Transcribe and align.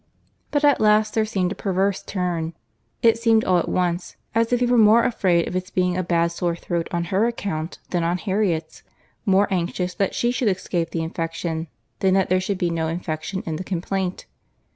But 0.49 0.65
at 0.65 0.81
last 0.81 1.13
there 1.13 1.25
seemed 1.25 1.51
a 1.51 1.53
perverse 1.53 2.01
turn; 2.01 2.55
it 3.03 3.19
seemed 3.19 3.45
all 3.45 3.59
at 3.59 3.69
once 3.69 4.15
as 4.33 4.51
if 4.51 4.59
he 4.59 4.65
were 4.65 4.75
more 4.75 5.03
afraid 5.03 5.47
of 5.47 5.55
its 5.55 5.69
being 5.69 5.95
a 5.95 6.01
bad 6.01 6.31
sore 6.31 6.55
throat 6.55 6.87
on 6.89 7.03
her 7.13 7.27
account, 7.27 7.77
than 7.91 8.03
on 8.03 8.17
Harriet's—more 8.17 9.47
anxious 9.53 9.93
that 9.93 10.15
she 10.15 10.31
should 10.31 10.47
escape 10.49 10.89
the 10.89 11.03
infection, 11.03 11.67
than 11.99 12.15
that 12.15 12.29
there 12.29 12.41
should 12.41 12.57
be 12.57 12.71
no 12.71 12.87
infection 12.87 13.43
in 13.45 13.57
the 13.57 13.63
complaint. 13.63 14.25